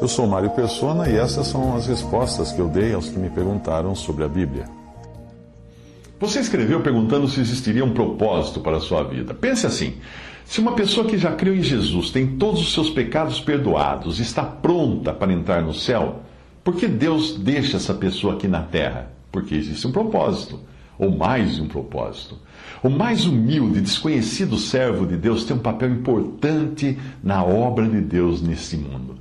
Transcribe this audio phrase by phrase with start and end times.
[0.00, 3.30] Eu sou Mário Persona e essas são as respostas que eu dei aos que me
[3.30, 4.64] perguntaram sobre a Bíblia.
[6.18, 9.34] Você escreveu perguntando se existiria um propósito para a sua vida.
[9.34, 9.94] Pense assim:
[10.44, 14.22] se uma pessoa que já creu em Jesus tem todos os seus pecados perdoados e
[14.22, 16.20] está pronta para entrar no céu,
[16.64, 19.12] por que Deus deixa essa pessoa aqui na terra?
[19.30, 20.60] Porque existe um propósito,
[21.00, 22.36] ou mais de um propósito.
[22.82, 28.42] O mais humilde desconhecido servo de Deus tem um papel importante na obra de Deus
[28.42, 29.16] nesse mundo.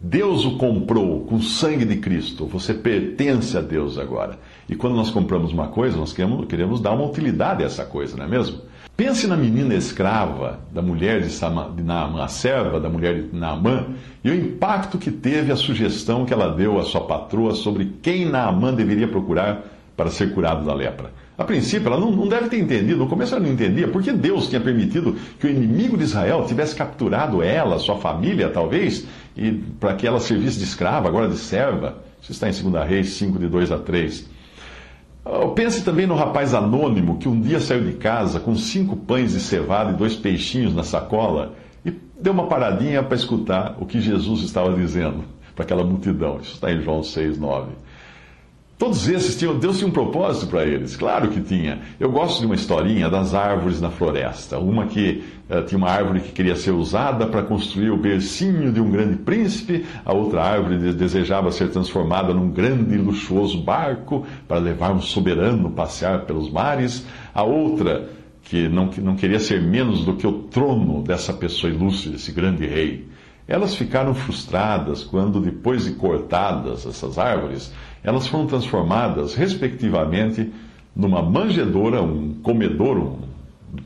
[0.00, 2.46] Deus o comprou com o sangue de Cristo.
[2.46, 4.38] Você pertence a Deus agora.
[4.68, 8.16] E quando nós compramos uma coisa, nós queremos, queremos dar uma utilidade a essa coisa,
[8.16, 8.60] não é mesmo?
[8.96, 13.36] Pense na menina escrava, da mulher de, Sama, de Naamã, a serva da mulher de
[13.36, 13.86] Naamã,
[14.22, 18.26] e o impacto que teve a sugestão que ela deu à sua patroa sobre quem
[18.26, 19.64] Naamã deveria procurar
[20.00, 21.12] para ser curado da lepra.
[21.36, 24.48] A princípio, ela não, não, deve ter entendido, no começo ela não entendia, porque Deus
[24.48, 29.94] tinha permitido que o inimigo de Israel tivesse capturado ela, sua família, talvez, e para
[29.94, 31.98] que ela servisse de escrava, agora de serva.
[32.22, 34.26] Isso está em 2 Reis 5, de 2 a 3.
[35.54, 39.40] Pense também no rapaz anônimo que um dia saiu de casa com cinco pães de
[39.40, 41.52] cevada e dois peixinhos na sacola
[41.84, 46.38] e deu uma paradinha para escutar o que Jesus estava dizendo para aquela multidão.
[46.40, 47.89] Isso está em João 6, 9.
[48.80, 51.80] Todos esses tinham, Deus tinha um propósito para eles, claro que tinha.
[52.00, 54.58] Eu gosto de uma historinha das árvores na floresta.
[54.58, 58.80] Uma que uh, tinha uma árvore que queria ser usada para construir o bercinho de
[58.80, 64.56] um grande príncipe, a outra árvore desejava ser transformada num grande e luxuoso barco para
[64.56, 68.08] levar um soberano passear pelos mares, a outra
[68.44, 72.32] que não, que não queria ser menos do que o trono dessa pessoa ilustre, desse
[72.32, 73.06] grande rei.
[73.46, 77.72] Elas ficaram frustradas quando, depois de cortadas essas árvores,
[78.02, 80.50] elas foram transformadas, respectivamente,
[80.94, 83.18] numa manjedoura, um comedouro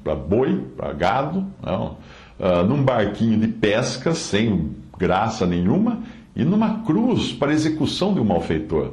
[0.02, 1.96] para boi, para gado, não,
[2.38, 6.00] uh, num barquinho de pesca sem graça nenhuma
[6.34, 8.92] e numa cruz para execução de um malfeitor.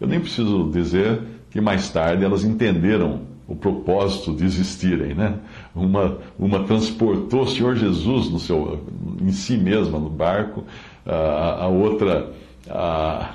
[0.00, 5.38] Eu nem preciso dizer que mais tarde elas entenderam o propósito de existirem, né?
[5.74, 8.84] Uma, uma transportou o Senhor Jesus no seu,
[9.22, 10.64] em si mesma no barco,
[11.06, 12.32] a, a outra,
[12.68, 13.30] a,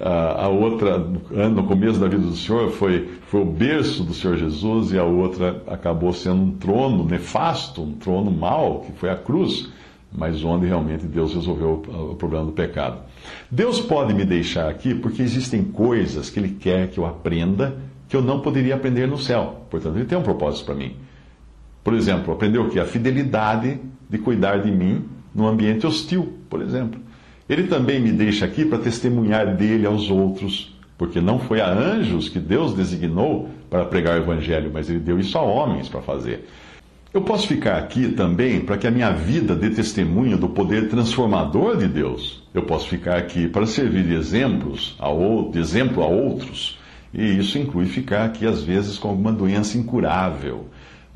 [0.00, 4.92] a outra, no começo da vida do Senhor, foi, foi o berço do Senhor Jesus
[4.92, 9.68] e a outra acabou sendo um trono nefasto, um trono mau, que foi a cruz,
[10.12, 13.00] mas onde realmente Deus resolveu o problema do pecado.
[13.50, 17.76] Deus pode me deixar aqui porque existem coisas que Ele quer que eu aprenda
[18.08, 19.66] que eu não poderia aprender no céu.
[19.68, 20.96] Portanto, Ele tem um propósito para mim.
[21.84, 22.80] Por exemplo, aprender o que?
[22.80, 25.04] A fidelidade de cuidar de mim
[25.34, 27.00] num ambiente hostil, por exemplo.
[27.48, 32.28] Ele também me deixa aqui para testemunhar dele aos outros, porque não foi a anjos
[32.28, 36.46] que Deus designou para pregar o evangelho, mas ele deu isso a homens para fazer.
[37.12, 41.78] Eu posso ficar aqui também para que a minha vida dê testemunho do poder transformador
[41.78, 42.42] de Deus.
[42.52, 45.08] Eu posso ficar aqui para servir de exemplos, a,
[45.50, 46.78] de exemplo a outros.
[47.14, 50.66] E isso inclui ficar aqui, às vezes, com alguma doença incurável.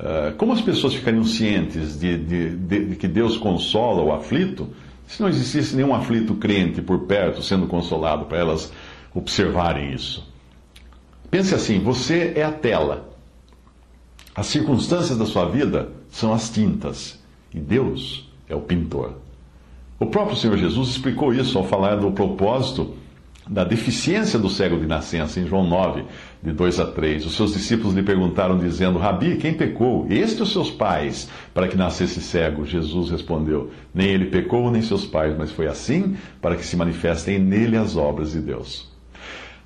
[0.00, 4.68] Uh, como as pessoas ficariam cientes de, de, de que Deus consola o aflito
[5.06, 8.72] se não existisse nenhum aflito crente por perto sendo consolado para elas
[9.14, 10.26] observarem isso.
[11.30, 13.10] Pense assim: você é a tela.
[14.34, 17.18] As circunstâncias da sua vida são as tintas
[17.52, 19.14] e Deus é o pintor.
[19.98, 22.94] O próprio Senhor Jesus explicou isso ao falar do propósito
[23.48, 26.04] da deficiência do cego de nascença, em João 9,
[26.42, 27.26] de 2 a 3.
[27.26, 30.06] Os seus discípulos lhe perguntaram, dizendo: Rabi, quem pecou?
[30.08, 32.64] Este ou seus pais, para que nascesse cego?
[32.64, 37.38] Jesus respondeu: Nem ele pecou, nem seus pais, mas foi assim para que se manifestem
[37.38, 38.90] nele as obras de Deus.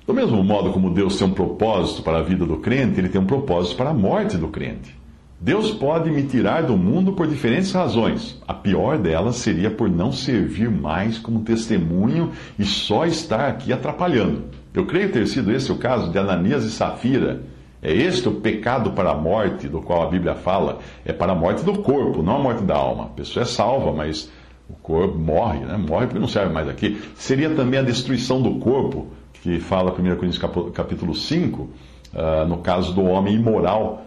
[0.05, 3.19] Do mesmo modo como Deus tem um propósito para a vida do crente, ele tem
[3.19, 4.95] um propósito para a morte do crente.
[5.39, 8.41] Deus pode me tirar do mundo por diferentes razões.
[8.47, 14.45] A pior delas seria por não servir mais como testemunho e só estar aqui atrapalhando.
[14.73, 17.43] Eu creio ter sido esse o caso de Ananias e Safira.
[17.83, 20.79] É este o pecado para a morte do qual a Bíblia fala.
[21.05, 23.03] É para a morte do corpo, não a morte da alma.
[23.03, 24.31] A pessoa é salva, mas
[24.67, 25.77] o corpo morre, né?
[25.77, 26.99] morre porque não serve mais aqui.
[27.13, 30.39] Seria também a destruição do corpo, que fala 1 Coríntios
[30.73, 31.69] capítulo 5, uh,
[32.15, 34.06] ah, no caso do homem imoral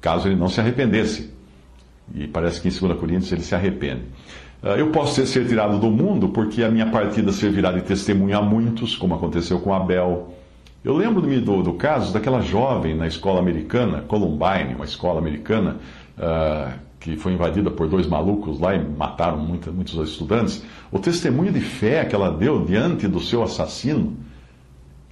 [0.00, 1.30] caso ele não se arrependesse.
[2.14, 4.02] E parece que em 2 Coríntios ele se arrepende.
[4.62, 8.42] Ah, eu posso ser tirado do mundo porque a minha partida servirá de testemunho a
[8.42, 10.34] muitos, como aconteceu com Abel.
[10.84, 15.76] Eu lembro-me do, do, caso daquela jovem na escola americana, Columbine, uma escola americana,
[16.16, 20.64] uh, que foi invadida por dois malucos lá e mataram muita, muitos estudantes.
[20.90, 24.16] O testemunho de fé que ela deu diante do seu assassino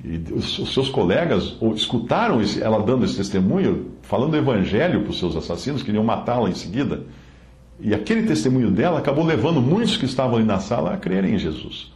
[0.05, 5.35] e os seus colegas escutaram ela dando esse testemunho, falando o evangelho para os seus
[5.35, 7.05] assassinos, queriam matá-la em seguida.
[7.81, 11.39] E aquele testemunho dela acabou levando muitos que estavam ali na sala a crerem em
[11.39, 11.93] Jesus.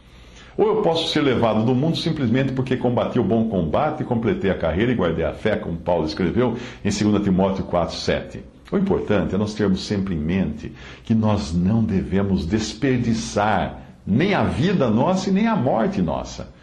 [0.57, 4.57] Ou eu posso ser levado do mundo simplesmente porque combati o bom combate, completei a
[4.57, 8.43] carreira e guardei a fé, como Paulo escreveu em 2 Timóteo 4, 7.
[8.71, 10.71] O importante é nós termos sempre em mente
[11.03, 16.53] que nós não devemos desperdiçar nem a vida nossa e nem a morte nossa.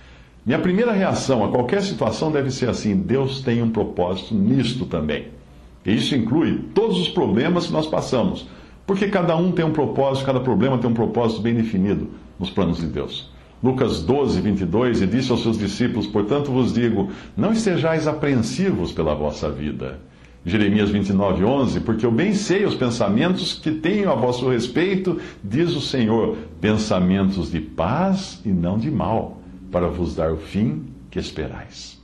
[0.49, 5.27] Minha primeira reação a qualquer situação deve ser assim: Deus tem um propósito nisto também.
[5.85, 8.49] E isso inclui todos os problemas que nós passamos,
[8.87, 12.09] porque cada um tem um propósito, cada problema tem um propósito bem definido
[12.41, 13.31] nos planos de Deus.
[13.63, 19.15] Lucas 12, 22, e disse aos seus discípulos: Portanto vos digo, não estejais apreensivos pela
[19.15, 19.99] vossa vida.
[20.47, 25.77] Jeremias 29, 11, porque eu bem sei os pensamentos que tenho a vosso respeito, diz
[25.77, 29.38] o Senhor, pensamentos de paz e não de mal,
[29.71, 32.01] para vos dar o fim que esperais.